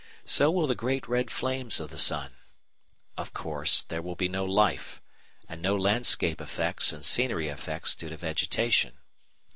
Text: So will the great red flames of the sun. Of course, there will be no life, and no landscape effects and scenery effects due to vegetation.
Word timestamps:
So 0.25 0.49
will 0.49 0.65
the 0.65 0.73
great 0.73 1.07
red 1.07 1.29
flames 1.29 1.79
of 1.79 1.91
the 1.91 1.99
sun. 1.99 2.31
Of 3.19 3.35
course, 3.35 3.83
there 3.83 4.01
will 4.01 4.15
be 4.15 4.27
no 4.27 4.43
life, 4.45 4.99
and 5.47 5.61
no 5.61 5.75
landscape 5.75 6.41
effects 6.41 6.91
and 6.91 7.05
scenery 7.05 7.49
effects 7.49 7.93
due 7.93 8.09
to 8.09 8.17
vegetation. 8.17 8.93